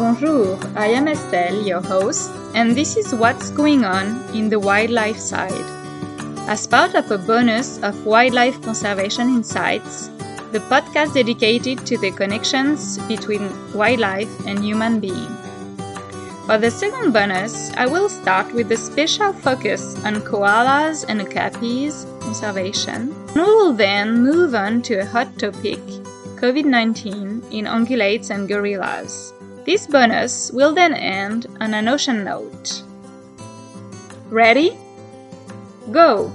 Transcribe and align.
Bonjour, 0.00 0.58
I 0.76 0.86
am 0.86 1.08
Estelle, 1.08 1.60
your 1.60 1.82
host, 1.82 2.30
and 2.54 2.74
this 2.74 2.96
is 2.96 3.14
what's 3.14 3.50
going 3.50 3.84
on 3.84 4.06
in 4.34 4.48
the 4.48 4.58
wildlife 4.58 5.18
side. 5.18 5.66
As 6.48 6.66
part 6.66 6.94
of 6.94 7.10
a 7.10 7.18
bonus 7.18 7.76
of 7.82 8.06
Wildlife 8.06 8.62
Conservation 8.62 9.28
Insights, 9.28 10.08
the 10.52 10.64
podcast 10.70 11.12
dedicated 11.12 11.84
to 11.84 11.98
the 11.98 12.12
connections 12.12 12.96
between 13.08 13.52
wildlife 13.74 14.30
and 14.46 14.64
human 14.64 15.00
being. 15.00 15.28
For 16.46 16.56
the 16.56 16.70
second 16.70 17.12
bonus, 17.12 17.70
I 17.76 17.84
will 17.84 18.08
start 18.08 18.54
with 18.54 18.72
a 18.72 18.78
special 18.78 19.34
focus 19.34 20.02
on 20.02 20.22
koalas 20.22 21.04
and 21.10 21.20
okapis 21.20 22.06
conservation, 22.22 23.14
we 23.34 23.42
will 23.42 23.74
then 23.74 24.22
move 24.22 24.54
on 24.54 24.80
to 24.88 25.00
a 25.00 25.04
hot 25.04 25.38
topic 25.38 25.80
COVID 26.40 26.64
19 26.64 27.42
in 27.50 27.66
ungulates 27.66 28.30
and 28.30 28.48
gorillas. 28.48 29.34
This 29.70 29.86
bonus 29.86 30.50
will 30.50 30.74
then 30.74 30.94
end 30.94 31.46
on 31.60 31.74
an 31.74 31.86
ocean 31.86 32.24
note. 32.24 32.82
Ready? 34.28 34.76
Go! 35.92 36.32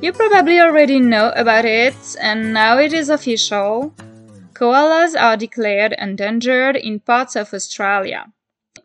You 0.00 0.12
probably 0.12 0.60
already 0.60 1.00
know 1.00 1.32
about 1.34 1.64
it, 1.64 1.96
and 2.20 2.54
now 2.54 2.78
it 2.78 2.92
is 2.92 3.08
official. 3.08 3.92
Koalas 4.52 5.20
are 5.20 5.36
declared 5.36 5.96
endangered 5.98 6.76
in 6.76 7.00
parts 7.00 7.34
of 7.34 7.52
Australia. 7.52 8.32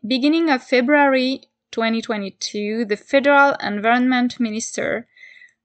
Beginning 0.08 0.50
of 0.50 0.64
February 0.64 1.42
2022, 1.70 2.84
the 2.84 2.98
Federal 2.98 3.54
Environment 3.62 4.40
Minister 4.40 5.08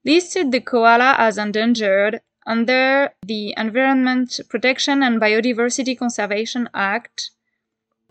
listed 0.05 0.53
the 0.53 0.61
koala 0.61 1.15
as 1.17 1.39
endangered 1.39 2.21
under 2.47 3.15
the 3.27 3.55
Environment 3.57 4.39
Protection 4.51 5.03
and 5.03 5.19
Biodiversity 5.19 5.99
Conservation 5.99 6.69
Act 6.75 7.31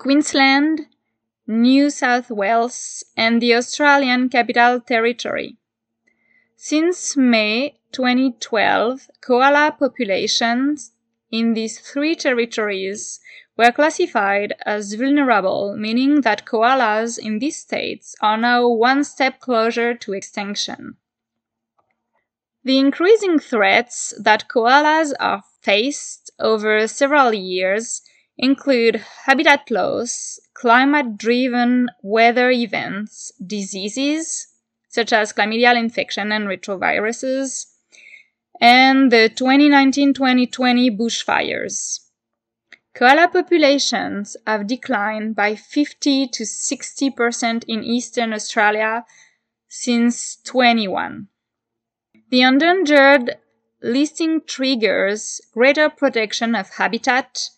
Queensland, 0.02 0.88
New 1.46 1.92
South 1.92 2.32
Wales, 2.32 3.04
and 3.16 3.40
the 3.40 3.54
Australian 3.54 4.30
Capital 4.30 4.82
Territory. 4.82 5.58
Since 6.56 7.16
May 7.16 7.78
2012, 7.92 9.12
koala 9.22 9.76
populations 9.78 10.94
in 11.30 11.54
these 11.54 11.78
three 11.78 12.16
territories 12.16 13.20
were 13.56 13.72
classified 13.72 14.56
as 14.66 14.96
vulnerable, 14.96 15.78
meaning 15.78 16.22
that 16.22 16.46
koalas 16.48 17.20
in 17.20 17.38
these 17.38 17.58
states 17.58 18.16
are 18.22 18.38
now 18.38 18.68
one 18.68 19.04
step 19.04 19.40
closer 19.40 19.94
to 19.94 20.14
extinction. 20.14 20.98
The 22.64 22.80
increasing 22.80 23.38
threats 23.38 24.16
that 24.20 24.48
koalas 24.50 25.14
are 25.20 25.44
faced 25.62 26.32
over 26.40 26.88
several 26.88 27.36
years 27.36 28.02
include 28.42 29.06
habitat 29.26 29.72
loss, 29.72 30.40
climate 30.54 31.18
driven 31.18 31.90
weather 32.02 32.52
events, 32.52 33.32
diseases 33.46 34.48
such 34.90 35.14
as 35.14 35.32
chlamydial 35.32 35.78
infection 35.78 36.34
and 36.34 36.48
retroviruses, 36.48 37.68
and 38.60 39.10
the 39.10 39.30
2019 39.30 40.14
2020 40.14 40.92
bushfires. 40.92 42.02
Koala 42.94 43.30
populations 43.30 44.36
have 44.46 44.68
declined 44.68 45.34
by 45.34 45.56
50 45.56 46.28
to 46.28 46.44
60% 46.44 47.64
in 47.70 47.84
eastern 47.86 48.34
Australia 48.34 49.06
since 49.70 50.36
21. 50.44 51.28
The 52.30 52.42
endangered 52.42 53.38
listing 53.82 54.42
triggers 54.46 55.40
greater 55.54 55.90
protection 55.90 56.54
of 56.54 56.70
habitat, 56.72 57.50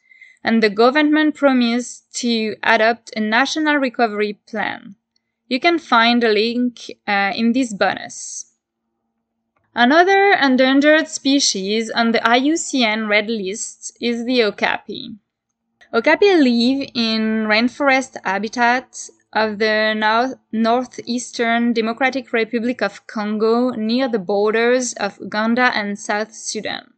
and 0.43 0.61
the 0.61 0.69
government 0.69 1.35
promised 1.35 2.13
to 2.15 2.55
adopt 2.63 3.11
a 3.15 3.19
national 3.19 3.77
recovery 3.77 4.39
plan. 4.47 4.95
You 5.47 5.59
can 5.59 5.79
find 5.79 6.23
a 6.23 6.29
link 6.31 6.91
uh, 7.07 7.31
in 7.35 7.53
this 7.53 7.73
bonus. 7.73 8.53
Another 9.75 10.33
endangered 10.33 11.07
species 11.07 11.89
on 11.89 12.11
the 12.11 12.19
IUCN 12.19 13.07
Red 13.09 13.29
List 13.29 13.97
is 13.99 14.25
the 14.25 14.43
okapi. 14.43 15.15
Okapi 15.91 16.35
live 16.35 16.89
in 16.93 17.45
rainforest 17.47 18.17
habitat 18.23 19.09
of 19.33 19.57
the 19.57 19.93
north- 19.95 20.35
northeastern 20.51 21.73
Democratic 21.73 22.31
Republic 22.33 22.81
of 22.81 23.05
Congo 23.07 23.71
near 23.71 24.07
the 24.07 24.19
borders 24.19 24.93
of 24.93 25.17
Uganda 25.19 25.71
and 25.73 25.97
South 25.97 26.33
Sudan. 26.33 26.92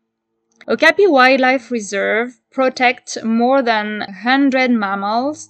Okapi 0.67 1.05
Wildlife 1.05 1.69
Reserve 1.69 2.39
protects 2.49 3.23
more 3.23 3.61
than 3.61 3.99
100 3.99 4.71
mammals 4.71 5.49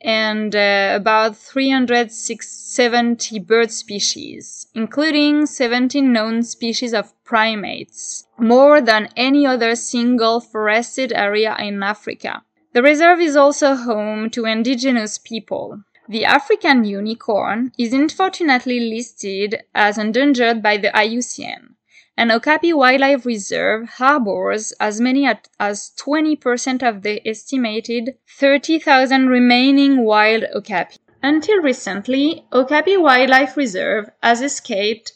and 0.00 0.54
uh, 0.54 0.92
about 0.94 1.36
370 1.36 3.40
bird 3.40 3.72
species, 3.72 4.68
including 4.72 5.46
17 5.46 6.12
known 6.12 6.44
species 6.44 6.94
of 6.94 7.12
primates, 7.24 8.28
more 8.38 8.80
than 8.80 9.08
any 9.16 9.44
other 9.44 9.74
single 9.74 10.38
forested 10.38 11.12
area 11.12 11.56
in 11.58 11.82
Africa. 11.82 12.44
The 12.74 12.82
reserve 12.82 13.20
is 13.20 13.34
also 13.34 13.74
home 13.74 14.30
to 14.30 14.44
indigenous 14.44 15.18
people. 15.18 15.82
The 16.08 16.26
African 16.26 16.84
unicorn 16.84 17.72
is 17.76 17.92
unfortunately 17.92 18.78
listed 18.78 19.64
as 19.74 19.98
endangered 19.98 20.62
by 20.62 20.76
the 20.76 20.90
IUCN 20.90 21.73
and 22.16 22.30
Okapi 22.30 22.72
Wildlife 22.72 23.26
Reserve 23.26 23.88
harbors 23.88 24.72
as 24.78 25.00
many 25.00 25.26
as 25.58 25.92
20% 25.98 26.88
of 26.88 27.02
the 27.02 27.26
estimated 27.28 28.16
30,000 28.38 29.28
remaining 29.28 30.04
wild 30.04 30.44
okapi. 30.54 30.98
Until 31.22 31.60
recently, 31.60 32.44
Okapi 32.52 32.96
Wildlife 32.96 33.56
Reserve 33.56 34.10
has 34.22 34.42
escaped 34.42 35.12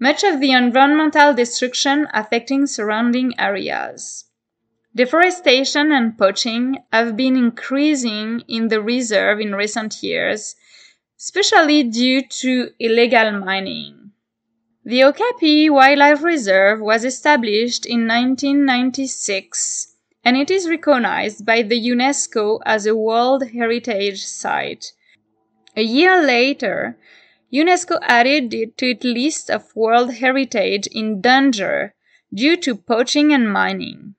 much 0.00 0.24
of 0.24 0.40
the 0.40 0.50
environmental 0.50 1.32
destruction 1.32 2.08
affecting 2.12 2.66
surrounding 2.66 3.38
areas. 3.38 4.24
Deforestation 4.94 5.92
and 5.92 6.18
poaching 6.18 6.78
have 6.92 7.16
been 7.16 7.36
increasing 7.36 8.42
in 8.48 8.66
the 8.66 8.82
reserve 8.82 9.38
in 9.38 9.54
recent 9.54 10.02
years, 10.02 10.56
especially 11.18 11.84
due 11.84 12.22
to 12.28 12.70
illegal 12.80 13.30
mining. 13.30 14.01
The 14.84 15.04
Okapi 15.04 15.70
Wildlife 15.70 16.24
Reserve 16.24 16.80
was 16.80 17.04
established 17.04 17.86
in 17.86 18.08
1996 18.08 19.94
and 20.24 20.36
it 20.36 20.50
is 20.50 20.68
recognized 20.68 21.46
by 21.46 21.62
the 21.62 21.80
UNESCO 21.80 22.58
as 22.66 22.84
a 22.84 22.96
World 22.96 23.50
Heritage 23.50 24.24
Site. 24.24 24.92
A 25.76 25.82
year 25.82 26.20
later, 26.20 26.98
UNESCO 27.52 28.00
added 28.02 28.52
it 28.52 28.76
to 28.78 28.90
its 28.90 29.04
list 29.04 29.50
of 29.50 29.76
World 29.76 30.14
Heritage 30.14 30.88
in 30.88 31.20
danger 31.20 31.94
due 32.34 32.56
to 32.56 32.74
poaching 32.74 33.32
and 33.32 33.52
mining. 33.52 34.16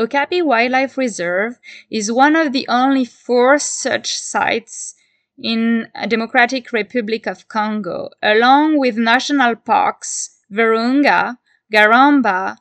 Okapi 0.00 0.42
Wildlife 0.42 0.98
Reserve 0.98 1.60
is 1.90 2.10
one 2.10 2.34
of 2.34 2.52
the 2.52 2.66
only 2.66 3.04
four 3.04 3.56
such 3.60 4.18
sites 4.18 4.96
in 5.38 5.88
Democratic 6.08 6.72
Republic 6.72 7.26
of 7.26 7.48
Congo, 7.48 8.10
along 8.22 8.78
with 8.78 8.96
national 8.96 9.56
parks 9.56 10.38
Virunga, 10.50 11.38
Garamba, 11.72 12.56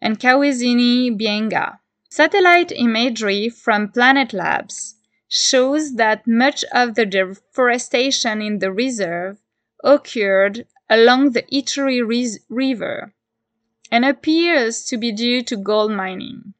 and 0.00 0.18
Kahuzi-Biega. 0.18 1.78
Satellite 2.10 2.72
imagery 2.72 3.48
from 3.48 3.90
Planet 3.90 4.32
Labs 4.32 4.96
shows 5.28 5.94
that 5.94 6.26
much 6.26 6.62
of 6.72 6.94
the 6.94 7.06
deforestation 7.06 8.42
in 8.42 8.58
the 8.58 8.70
reserve 8.70 9.38
occurred 9.82 10.66
along 10.90 11.30
the 11.30 11.42
Ituri 11.44 12.02
River 12.50 13.14
and 13.90 14.04
appears 14.04 14.84
to 14.84 14.98
be 14.98 15.10
due 15.10 15.42
to 15.42 15.56
gold 15.56 15.92
mining. 15.92 16.52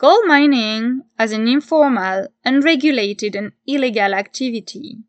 Gold 0.00 0.24
mining, 0.26 1.02
as 1.18 1.30
an 1.30 1.46
informal, 1.46 2.28
unregulated, 2.42 3.36
and 3.36 3.52
illegal 3.66 4.14
activity, 4.14 5.00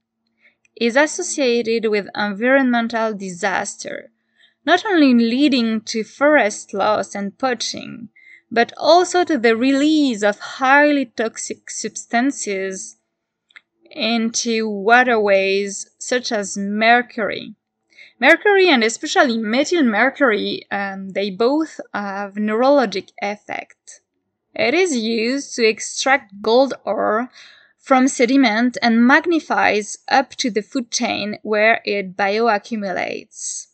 is 0.76 0.98
associated 0.98 1.90
with 1.90 2.10
environmental 2.14 3.14
disaster, 3.14 4.12
not 4.66 4.86
only 4.86 5.14
leading 5.14 5.80
to 5.80 6.04
forest 6.04 6.74
loss 6.74 7.16
and 7.16 7.38
poaching, 7.38 8.10
but 8.52 8.74
also 8.76 9.24
to 9.24 9.38
the 9.38 9.56
release 9.56 10.24
of 10.24 10.40
highly 10.40 11.06
toxic 11.06 11.70
substances 11.72 12.98
into 13.92 14.68
waterways 14.68 15.90
such 16.00 16.34
as 16.34 16.58
mercury. 16.58 17.56
Mercury 18.20 18.68
and 18.68 18.84
especially 18.84 19.38
methyl 19.38 19.84
mercury, 19.84 20.68
um, 20.70 21.12
they 21.12 21.30
both 21.30 21.80
have 21.94 22.34
neurologic 22.34 23.12
effect. 23.22 24.02
It 24.54 24.74
is 24.74 24.96
used 24.96 25.56
to 25.56 25.66
extract 25.66 26.42
gold 26.42 26.74
ore 26.84 27.30
from 27.78 28.08
sediment 28.08 28.78
and 28.82 29.06
magnifies 29.06 29.98
up 30.08 30.32
to 30.36 30.52
the 30.52 30.62
food 30.62 30.92
chain 30.92 31.40
where 31.42 31.82
it 31.86 32.16
bioaccumulates. 32.16 33.68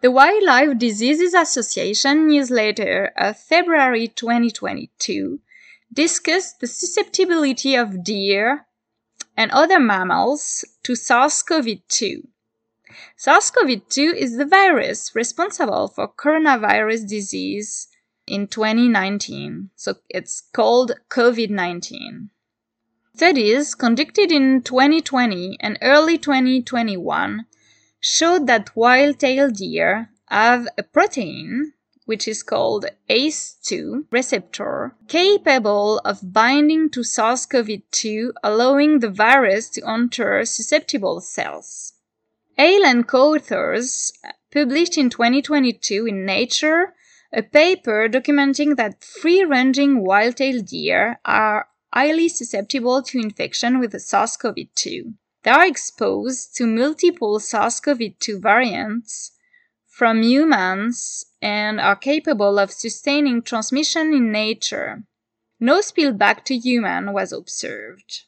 The 0.00 0.12
Wildlife 0.12 0.78
Diseases 0.78 1.34
Association 1.34 2.28
newsletter 2.28 3.12
of 3.16 3.36
February 3.36 4.06
2022 4.06 5.40
discussed 5.92 6.60
the 6.60 6.68
susceptibility 6.68 7.74
of 7.74 8.04
deer 8.04 8.66
and 9.36 9.50
other 9.50 9.80
mammals 9.80 10.64
to 10.84 10.94
SARS-CoV-2. 10.94 12.28
SARS-CoV-2 13.16 14.14
is 14.14 14.36
the 14.36 14.46
virus 14.46 15.14
responsible 15.14 15.88
for 15.88 16.08
coronavirus 16.08 17.08
disease 17.08 17.88
in 18.26 18.46
2019, 18.46 19.70
so 19.76 19.96
it's 20.08 20.40
called 20.40 20.92
COVID-19. 21.10 22.28
Studies 23.14 23.74
conducted 23.74 24.30
in 24.30 24.62
2020 24.62 25.58
and 25.60 25.78
early 25.82 26.18
2021 26.18 27.46
showed 28.00 28.46
that 28.46 28.76
white-tailed 28.76 29.54
deer 29.54 30.10
have 30.28 30.68
a 30.78 30.82
protein 30.82 31.72
which 32.08 32.26
is 32.26 32.42
called 32.42 32.86
ACE2 33.10 34.04
receptor, 34.10 34.94
capable 35.08 35.98
of 36.06 36.32
binding 36.32 36.88
to 36.88 37.04
SARS-CoV-2, 37.04 38.32
allowing 38.42 39.00
the 39.00 39.10
virus 39.10 39.68
to 39.68 39.86
enter 39.86 40.42
susceptible 40.46 41.20
cells. 41.20 41.92
And 42.58 43.06
co-authors 43.06 44.12
published 44.52 44.98
in 44.98 45.10
2022 45.10 46.06
in 46.06 46.26
Nature 46.26 46.94
a 47.32 47.42
paper 47.42 48.08
documenting 48.08 48.76
that 48.76 49.04
free-ranging 49.04 50.02
white-tailed 50.02 50.66
deer 50.66 51.20
are 51.24 51.68
highly 51.92 52.28
susceptible 52.28 53.02
to 53.02 53.18
infection 53.18 53.78
with 53.78 54.00
SARS-CoV-2. 54.00 55.14
They 55.44 55.50
are 55.50 55.66
exposed 55.66 56.56
to 56.56 56.66
multiple 56.66 57.38
SARS-CoV-2 57.38 58.42
variants 58.42 59.32
from 59.86 60.22
humans 60.22 61.26
and 61.40 61.80
are 61.80 61.96
capable 61.96 62.58
of 62.58 62.72
sustaining 62.72 63.42
transmission 63.42 64.12
in 64.12 64.32
nature. 64.32 65.04
No 65.60 65.80
spillback 65.80 66.44
to 66.46 66.56
human 66.56 67.12
was 67.12 67.32
observed. 67.32 68.24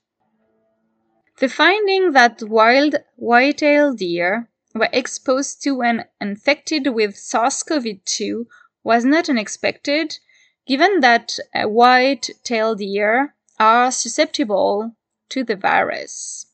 The 1.40 1.48
finding 1.48 2.12
that 2.12 2.42
wild 2.42 2.96
white-tailed 3.16 3.96
deer 3.96 4.50
were 4.74 4.90
exposed 4.92 5.62
to 5.62 5.80
and 5.80 6.04
infected 6.20 6.88
with 6.88 7.16
SARS-CoV-2 7.16 8.44
was 8.84 9.06
not 9.06 9.30
unexpected, 9.30 10.18
given 10.66 11.00
that 11.00 11.38
white-tailed 11.54 12.76
deer 12.76 13.34
are 13.58 13.90
susceptible 13.90 14.94
to 15.30 15.42
the 15.42 15.56
virus. 15.56 16.44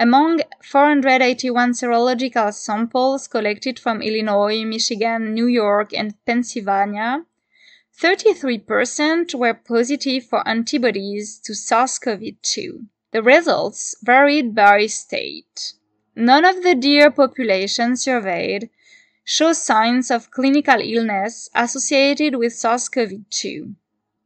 Among 0.00 0.40
481 0.60 1.70
serological 1.70 2.52
samples 2.52 3.28
collected 3.28 3.78
from 3.78 4.02
Illinois, 4.02 4.64
Michigan, 4.64 5.34
New 5.34 5.46
York, 5.46 5.94
and 5.94 6.16
Pennsylvania, 6.26 7.26
33% 8.00 9.34
were 9.34 9.54
positive 9.54 10.24
for 10.24 10.46
antibodies 10.48 11.38
to 11.38 11.54
SARS-CoV-2. 11.54 12.86
The 13.12 13.22
results 13.22 13.94
varied 14.02 14.54
by 14.54 14.86
state. 14.86 15.74
None 16.16 16.44
of 16.44 16.62
the 16.62 16.74
deer 16.74 17.10
population 17.10 17.96
surveyed 17.96 18.70
shows 19.24 19.62
signs 19.62 20.10
of 20.10 20.30
clinical 20.30 20.80
illness 20.80 21.48
associated 21.54 22.36
with 22.36 22.52
SARS-CoV-2. 22.52 23.74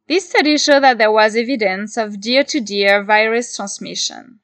This 0.09 0.31
study 0.31 0.57
showed 0.57 0.85
that 0.85 0.97
there 0.97 1.13
was 1.13 1.37
evidence 1.37 1.99
of 1.99 2.21
deer-to-deer 2.21 3.05
virus 3.05 3.55
transmission. 3.55 4.41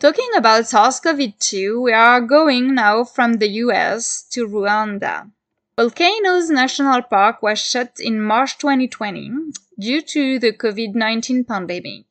Talking 0.00 0.30
about 0.36 0.66
SARS-CoV-2, 0.66 1.80
we 1.80 1.92
are 1.92 2.20
going 2.20 2.74
now 2.74 3.04
from 3.04 3.34
the 3.34 3.48
US 3.48 4.24
to 4.32 4.48
Rwanda. 4.48 5.30
Volcanoes 5.76 6.50
National 6.50 7.02
Park 7.02 7.42
was 7.42 7.58
shut 7.58 7.96
in 7.98 8.20
March 8.20 8.58
2020 8.58 9.28
due 9.76 10.00
to 10.02 10.38
the 10.38 10.52
COVID-19 10.52 11.48
pandemic. 11.48 12.04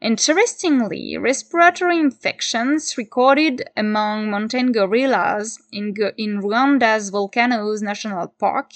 Interestingly, 0.00 1.18
respiratory 1.18 1.98
infections 1.98 2.96
recorded 2.96 3.68
among 3.76 4.30
mountain 4.30 4.72
gorillas 4.72 5.58
in, 5.70 5.94
in 6.16 6.40
Rwanda's 6.40 7.10
Volcanoes 7.10 7.82
National 7.82 8.28
Park 8.28 8.70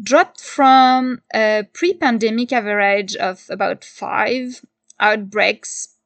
dropped 0.00 0.40
from 0.40 1.20
a 1.34 1.64
pre-pandemic 1.72 2.52
average 2.52 3.16
of 3.16 3.46
about 3.50 3.84
five 3.84 4.64
outbreaks 5.00 5.96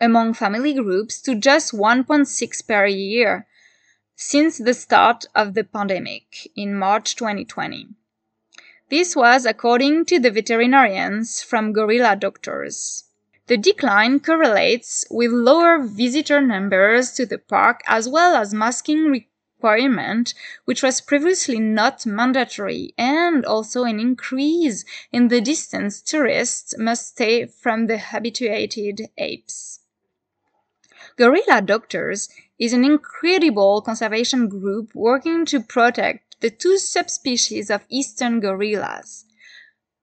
among 0.00 0.34
family 0.34 0.74
groups 0.74 1.20
to 1.20 1.36
just 1.36 1.72
1.6 1.72 2.66
per 2.66 2.86
year 2.86 3.46
since 4.16 4.58
the 4.58 4.74
start 4.74 5.24
of 5.34 5.54
the 5.54 5.64
pandemic 5.64 6.48
in 6.54 6.74
March 6.74 7.16
2020. 7.16 7.88
This 8.88 9.16
was 9.16 9.44
according 9.44 10.04
to 10.06 10.20
the 10.20 10.30
veterinarians 10.30 11.42
from 11.42 11.72
Gorilla 11.72 12.14
Doctors. 12.14 13.04
The 13.46 13.56
decline 13.56 14.20
correlates 14.20 15.04
with 15.10 15.30
lower 15.30 15.78
visitor 15.82 16.40
numbers 16.40 17.12
to 17.12 17.26
the 17.26 17.38
park 17.38 17.80
as 17.86 18.08
well 18.08 18.36
as 18.36 18.54
masking 18.54 19.26
requirement, 19.64 20.32
which 20.64 20.82
was 20.82 21.00
previously 21.00 21.58
not 21.58 22.06
mandatory, 22.06 22.94
and 22.96 23.44
also 23.44 23.84
an 23.84 23.98
increase 23.98 24.84
in 25.10 25.28
the 25.28 25.40
distance 25.40 26.00
tourists 26.00 26.74
must 26.78 27.08
stay 27.08 27.46
from 27.46 27.86
the 27.86 27.98
habituated 27.98 29.10
apes. 29.18 29.80
Gorilla 31.16 31.62
Doctors 31.62 32.28
is 32.58 32.72
an 32.72 32.84
incredible 32.84 33.82
conservation 33.82 34.48
group 34.48 34.94
working 34.94 35.44
to 35.46 35.60
protect 35.60 36.40
the 36.40 36.50
two 36.50 36.78
subspecies 36.78 37.70
of 37.70 37.84
eastern 37.88 38.40
gorillas, 38.40 39.24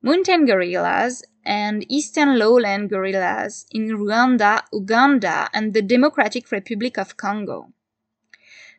mountain 0.02 0.46
gorillas 0.46 1.24
and 1.46 1.86
eastern 1.90 2.38
lowland 2.38 2.90
gorillas 2.90 3.66
in 3.72 3.90
Rwanda, 3.90 4.64
Uganda, 4.72 5.50
and 5.54 5.74
the 5.74 5.82
Democratic 5.82 6.52
Republic 6.52 6.98
of 6.98 7.18
Congo. 7.18 7.72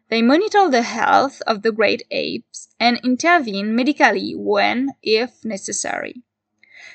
They 0.09 0.23
monitor 0.23 0.69
the 0.69 0.83
health 0.83 1.41
of 1.47 1.63
the 1.63 1.73
great 1.73 2.03
apes 2.11 2.69
and 2.79 3.01
intervene 3.03 3.75
medically 3.75 4.35
when, 4.37 4.91
if 5.03 5.45
necessary. 5.45 6.23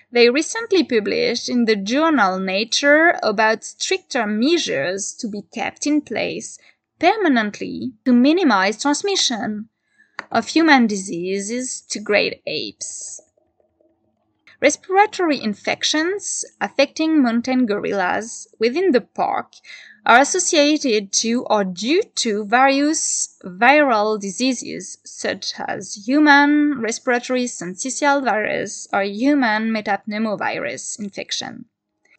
They 0.09 0.30
recently 0.30 0.83
published 0.83 1.50
in 1.50 1.65
the 1.65 1.75
journal 1.75 2.39
Nature 2.39 3.19
about 3.21 3.65
stricter 3.65 4.25
measures 4.25 5.13
to 5.19 5.27
be 5.27 5.42
kept 5.54 5.86
in 5.86 6.01
place 6.01 6.57
permanently 6.97 7.94
to 8.06 8.14
minimize 8.14 8.81
transmission 8.81 9.69
of 10.31 10.47
human 10.47 10.87
diseases 10.87 11.81
to 11.90 11.99
great 11.99 12.42
apes. 12.47 13.21
Respiratory 14.61 15.42
infections 15.42 16.44
affecting 16.61 17.21
mountain 17.21 17.66
gorillas 17.66 18.47
within 18.59 18.92
the 18.92 19.02
park 19.02 19.54
are 20.07 20.21
associated 20.21 21.11
to 21.11 21.44
or 21.49 21.66
due 21.66 22.02
to 22.16 22.45
various 22.45 23.37
viral 23.44 24.18
diseases 24.18 24.97
such 25.04 25.54
as 25.59 26.07
human 26.07 26.80
respiratory 26.80 27.44
syncytial 27.44 28.23
virus 28.23 28.87
or 28.94 29.04
human 29.04 29.69
metapneumovirus 29.69 30.97
infection. 30.97 31.66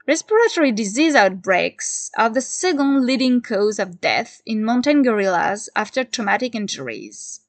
Respiratory 0.06 0.70
disease 0.70 1.14
outbreaks 1.14 2.10
are 2.18 2.28
the 2.28 2.42
second 2.42 3.06
leading 3.06 3.40
cause 3.40 3.78
of 3.78 4.02
death 4.02 4.42
in 4.44 4.62
mountain 4.62 5.02
gorillas 5.02 5.70
after 5.74 6.04
traumatic 6.04 6.54
injuries. 6.54 7.40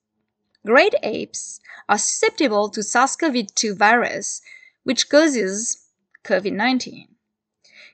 Great 0.65 0.95
apes 1.03 1.59
are 1.89 1.97
susceptible 1.97 2.69
to 2.69 2.81
SARS-CoV-2 2.81 3.75
virus, 3.75 4.41
which 4.83 5.09
causes 5.09 5.85
COVID-19. 6.23 7.07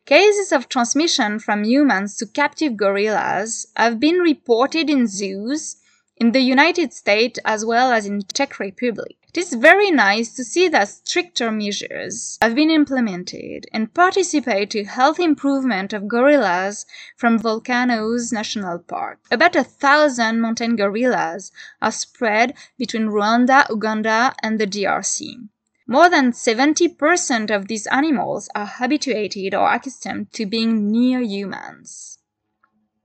Cases 0.05 0.51
of 0.51 0.69
transmission 0.69 1.39
from 1.39 1.63
humans 1.63 2.15
to 2.17 2.27
captive 2.27 2.77
gorillas 2.77 3.65
have 3.75 3.99
been 3.99 4.19
reported 4.19 4.87
in 4.87 5.07
zoos 5.07 5.77
in 6.17 6.31
the 6.31 6.41
United 6.41 6.93
States 6.93 7.39
as 7.43 7.65
well 7.65 7.91
as 7.91 8.05
in 8.05 8.21
Czech 8.31 8.59
Republic. 8.59 9.17
It 9.29 9.39
is 9.39 9.55
very 9.55 9.89
nice 9.89 10.35
to 10.35 10.43
see 10.43 10.67
that 10.67 10.89
stricter 10.89 11.51
measures 11.51 12.37
have 12.39 12.53
been 12.53 12.69
implemented 12.69 13.65
and 13.73 13.95
participate 13.95 14.69
to 14.69 14.83
health 14.83 15.19
improvement 15.19 15.91
of 15.91 16.07
gorillas 16.07 16.85
from 17.17 17.39
Volcanoes 17.39 18.31
National 18.31 18.77
Park. 18.77 19.17
About 19.31 19.55
a 19.55 19.63
thousand 19.63 20.39
mountain 20.39 20.75
gorillas 20.75 21.51
are 21.81 21.91
spread 21.91 22.53
between 22.77 23.07
Rwanda, 23.07 23.67
Uganda, 23.71 24.35
and 24.43 24.59
the 24.59 24.67
DRC. 24.67 25.49
More 25.87 26.09
than 26.09 26.31
70% 26.31 27.55
of 27.55 27.67
these 27.67 27.85
animals 27.87 28.49
are 28.55 28.65
habituated 28.65 29.53
or 29.53 29.71
accustomed 29.71 30.33
to 30.33 30.47
being 30.47 30.91
near 30.91 31.21
humans. 31.21 32.17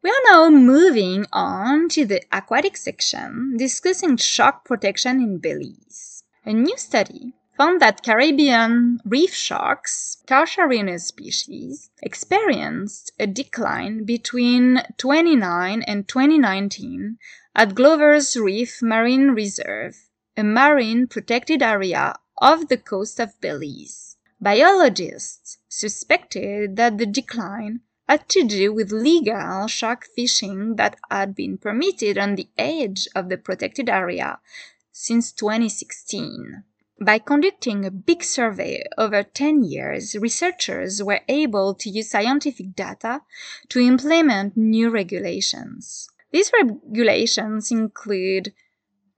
We 0.03 0.09
are 0.09 0.33
now 0.33 0.49
moving 0.49 1.27
on 1.31 1.91
to 1.91 2.07
the 2.07 2.23
aquatic 2.33 2.79
section 2.79 3.57
discussing 3.59 4.17
shark 4.17 4.65
protection 4.65 5.21
in 5.21 5.39
Belize. 5.39 6.25
A 6.47 6.55
new 6.55 6.79
study 6.79 7.35
found 7.59 7.83
that 7.83 8.03
Caribbean 8.03 8.99
reef 9.05 9.35
sharks, 9.35 10.17
Carcharhinus 10.27 11.03
species, 11.03 11.91
experienced 12.03 13.13
a 13.21 13.27
decline 13.27 14.07
between 14.07 14.83
29 14.97 15.83
and 15.83 16.09
2019 16.09 17.19
at 17.55 17.75
Glover's 17.75 18.35
Reef 18.39 18.81
Marine 18.81 19.33
Reserve, 19.33 20.09
a 20.35 20.43
marine 20.43 21.07
protected 21.07 21.63
area 21.63 22.15
off 22.41 22.69
the 22.69 22.79
coast 22.79 23.21
of 23.21 23.41
Belize. 23.41 24.17
Biologists 24.41 25.59
suspected 25.69 26.77
that 26.77 26.97
the 26.97 27.07
decline 27.07 27.81
had 28.09 28.29
to 28.31 28.43
do 28.43 28.73
with 28.73 28.91
legal 28.91 29.67
shark 29.67 30.07
fishing 30.17 30.77
that 30.77 30.97
had 31.11 31.35
been 31.35 31.59
permitted 31.59 32.19
on 32.19 32.35
the 32.35 32.49
edge 32.57 33.07
of 33.15 33.29
the 33.29 33.37
protected 33.37 33.89
area 33.89 34.41
since 34.91 35.31
2016. 35.33 36.65
By 37.03 37.19
conducting 37.19 37.85
a 37.85 37.91
big 37.91 38.23
survey 38.23 38.83
over 38.99 39.23
10 39.23 39.63
years, 39.63 40.17
researchers 40.17 41.03
were 41.03 41.21
able 41.29 41.75
to 41.75 41.89
use 41.89 42.11
scientific 42.11 42.75
data 42.75 43.23
to 43.69 43.81
implement 43.81 44.57
new 44.57 44.91
regulations. 44.91 46.09
These 46.33 46.53
regulations 46.53 47.71
include 47.71 48.53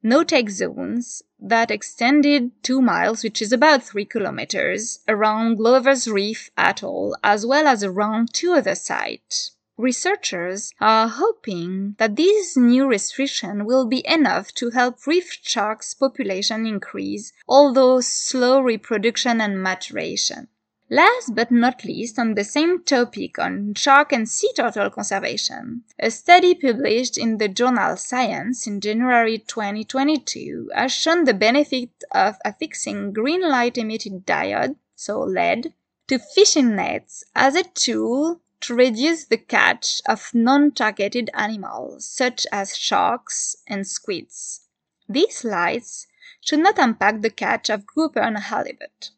no-take 0.03 0.51
zones 0.51 1.23
that 1.43 1.71
extended 1.71 2.53
two 2.63 2.81
miles, 2.81 3.25
which 3.25 3.43
is 3.43 3.53
about 3.53 3.83
three 3.83 4.05
kilometers, 4.05 5.01
around 5.09 5.57
Glover's 5.57 6.07
Reef 6.07 6.51
Atoll, 6.57 7.17
as 7.25 7.45
well 7.45 7.67
as 7.67 7.83
around 7.83 8.33
two 8.33 8.53
other 8.53 8.77
sites. 8.77 9.57
Researchers 9.77 10.73
are 10.81 11.09
hoping 11.09 11.97
that 11.99 12.15
this 12.15 12.57
new 12.57 12.87
restriction 12.87 13.65
will 13.65 13.87
be 13.87 14.07
enough 14.07 14.53
to 14.55 14.71
help 14.71 15.05
reef 15.07 15.39
sharks 15.43 15.95
population 15.95 16.67
increase, 16.67 17.33
although 17.49 18.01
slow 18.01 18.61
reproduction 18.61 19.41
and 19.41 19.61
maturation. 19.61 20.49
Last 20.93 21.35
but 21.35 21.51
not 21.51 21.87
least, 21.87 22.19
on 22.19 22.35
the 22.35 22.45
same 22.45 22.83
topic 22.85 23.39
on 23.39 23.73
shark 23.73 24.13
and 24.13 24.29
sea 24.29 24.53
turtle 24.55 24.91
conservation, 24.91 25.85
a 25.99 26.11
study 26.11 26.55
published 26.55 27.17
in 27.17 27.39
the 27.39 27.49
journal 27.49 27.97
Science 27.97 28.67
in 28.67 28.79
January 28.79 29.39
2022 29.39 30.71
has 30.75 30.93
shown 30.93 31.25
the 31.25 31.33
benefit 31.33 31.89
of 32.11 32.37
affixing 32.45 33.15
green 33.15 33.41
light 33.41 33.79
emitting 33.79 34.21
diode, 34.21 34.77
so 34.95 35.21
LED, 35.21 35.73
to 36.09 36.19
fishing 36.19 36.77
nets 36.77 37.25
as 37.35 37.57
a 37.57 37.63
tool 37.63 38.43
to 38.61 38.75
reduce 38.75 39.25
the 39.25 39.39
catch 39.39 40.03
of 40.07 40.35
non-targeted 40.35 41.31
animals 41.33 42.05
such 42.05 42.47
as 42.53 42.77
sharks 42.77 43.57
and 43.67 43.87
squids. 43.87 44.69
These 45.09 45.43
lights 45.43 46.07
should 46.43 46.61
not 46.61 46.79
impact 46.79 47.23
the 47.23 47.31
catch 47.31 47.71
of 47.71 47.87
grouper 47.87 48.21
and 48.21 48.37
halibut. 48.37 49.09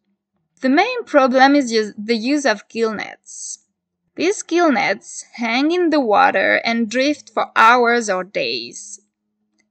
The 0.65 0.71
main 0.71 1.05
problem 1.05 1.55
is 1.55 1.93
the 1.99 2.17
use 2.17 2.47
of 2.47 2.67
gill 2.69 2.95
nets. 2.95 3.59
These 4.17 4.43
gill 4.43 4.73
nets 4.73 5.27
hang 5.35 5.73
in 5.73 5.91
the 5.91 6.01
water 6.01 6.55
and 6.65 6.89
drift 6.89 7.29
for 7.29 7.53
hours 7.55 8.09
or 8.09 8.25
days. 8.25 8.99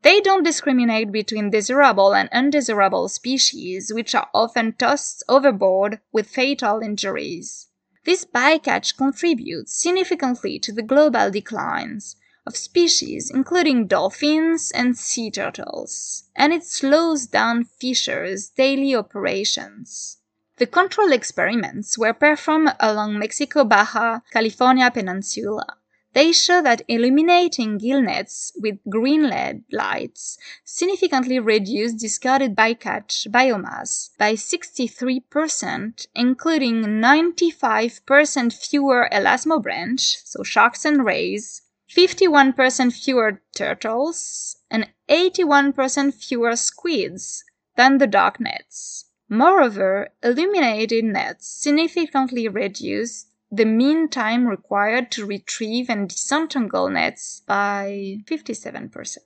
They 0.04 0.22
don't 0.22 0.44
discriminate 0.44 1.12
between 1.12 1.50
desirable 1.50 2.14
and 2.14 2.30
undesirable 2.32 3.10
species, 3.10 3.92
which 3.92 4.14
are 4.14 4.30
often 4.36 4.74
tossed 4.74 5.24
overboard 5.28 6.00
with 6.12 6.30
fatal 6.30 6.80
injuries. 6.82 7.70
This 8.06 8.24
bycatch 8.24 8.96
contributes 8.96 9.74
significantly 9.74 10.60
to 10.60 10.72
the 10.72 10.84
global 10.84 11.32
declines 11.32 12.18
of 12.46 12.56
species 12.56 13.32
including 13.34 13.88
dolphins 13.88 14.70
and 14.70 14.96
sea 14.96 15.32
turtles, 15.32 16.30
and 16.36 16.54
it 16.54 16.64
slows 16.64 17.26
down 17.26 17.64
fishers' 17.64 18.50
daily 18.50 18.94
operations. 18.94 20.20
The 20.64 20.68
control 20.68 21.12
experiments 21.12 21.98
were 21.98 22.14
performed 22.14 22.74
along 22.80 23.20
Mexico 23.20 23.66
Baja 23.66 24.22
California 24.32 24.90
Peninsula 24.90 25.66
they 26.14 26.32
show 26.32 26.62
that 26.62 26.84
illuminating 26.88 27.78
gill 27.80 28.02
nets 28.02 28.54
with 28.56 28.80
green 28.90 29.30
LED 29.30 29.66
lights 29.74 30.38
significantly 30.64 31.38
reduced 31.38 31.98
discarded 31.98 32.56
bycatch 32.56 33.28
biomass 33.30 34.12
by 34.18 34.36
63%, 34.36 36.08
including 36.16 36.84
95% 36.84 38.54
fewer 38.54 39.10
elasmobranch, 39.12 40.22
so 40.24 40.44
sharks 40.44 40.86
and 40.86 41.04
rays, 41.04 41.62
51% 41.94 42.94
fewer 42.94 43.42
turtles, 43.54 44.56
and 44.72 44.88
81% 45.10 46.14
fewer 46.14 46.56
squids 46.56 47.44
than 47.76 47.98
the 47.98 48.08
dark 48.08 48.40
nets. 48.40 49.10
Moreover, 49.34 50.10
illuminated 50.22 51.06
nets 51.06 51.48
significantly 51.48 52.48
reduced 52.48 53.30
the 53.52 53.66
mean 53.66 54.08
time 54.08 54.46
required 54.46 55.10
to 55.14 55.26
retrieve 55.26 55.90
and 55.90 56.08
disentangle 56.08 56.88
nets 56.88 57.42
by 57.48 58.18
57%. 58.26 59.18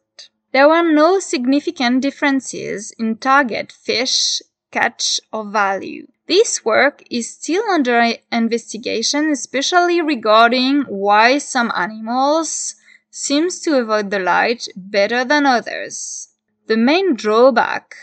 There 0.54 0.70
were 0.70 0.82
no 0.82 1.20
significant 1.20 2.00
differences 2.04 2.94
in 2.98 3.18
target 3.18 3.74
fish, 3.74 4.42
catch, 4.72 5.20
or 5.34 5.44
value. 5.44 6.08
This 6.26 6.64
work 6.64 7.04
is 7.12 7.30
still 7.30 7.70
under 7.70 8.14
investigation, 8.32 9.32
especially 9.32 10.00
regarding 10.00 10.84
why 10.84 11.38
some 11.38 11.70
animals 11.76 12.76
seems 13.10 13.60
to 13.64 13.78
avoid 13.78 14.12
the 14.12 14.20
light 14.20 14.70
better 14.74 15.26
than 15.26 15.46
others. 15.46 16.30
The 16.68 16.78
main 16.78 17.14
drawback 17.16 17.94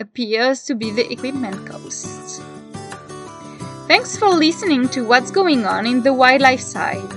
appears 0.00 0.62
to 0.64 0.74
be 0.74 0.90
the 0.90 1.10
equipment 1.12 1.66
cost. 1.66 2.42
Thanks 3.88 4.16
for 4.16 4.28
listening 4.28 4.88
to 4.90 5.04
what's 5.04 5.30
going 5.30 5.64
on 5.64 5.86
in 5.86 6.02
the 6.02 6.12
wildlife 6.12 6.60
side. 6.60 7.10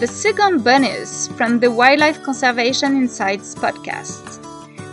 The 0.00 0.06
second 0.06 0.64
bonus 0.64 1.28
from 1.28 1.58
the 1.58 1.70
Wildlife 1.70 2.22
Conservation 2.22 2.96
Insights 2.96 3.54
podcast. 3.54 4.42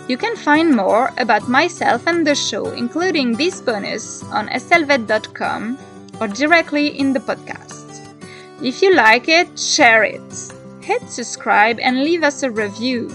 You 0.07 0.15
can 0.15 0.35
find 0.35 0.75
more 0.75 1.11
about 1.17 1.49
myself 1.49 2.07
and 2.07 2.25
the 2.25 2.35
show, 2.35 2.71
including 2.71 3.33
this 3.33 3.59
bonus, 3.59 4.23
on 4.31 4.47
estelvet.com 4.47 5.77
or 6.21 6.27
directly 6.27 6.99
in 6.99 7.13
the 7.13 7.19
podcast. 7.19 7.83
If 8.61 8.81
you 8.81 8.95
like 8.95 9.27
it, 9.27 9.59
share 9.59 10.03
it. 10.03 10.53
Hit 10.81 11.01
subscribe 11.09 11.79
and 11.79 12.03
leave 12.03 12.23
us 12.23 12.43
a 12.43 12.51
review. 12.51 13.11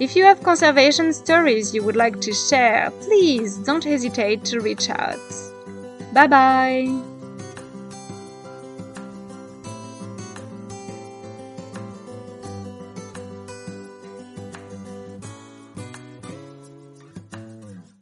If 0.00 0.16
you 0.16 0.24
have 0.24 0.42
conservation 0.42 1.12
stories 1.12 1.74
you 1.74 1.82
would 1.84 1.96
like 1.96 2.20
to 2.22 2.32
share, 2.32 2.90
please 3.02 3.56
don't 3.58 3.84
hesitate 3.84 4.44
to 4.46 4.60
reach 4.60 4.90
out. 4.90 5.20
Bye 6.12 6.26
bye! 6.26 7.13